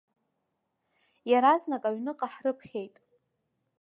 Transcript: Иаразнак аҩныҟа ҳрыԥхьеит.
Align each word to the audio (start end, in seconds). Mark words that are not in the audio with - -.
Иаразнак 1.29 1.83
аҩныҟа 1.89 2.27
ҳрыԥхьеит. 2.33 2.95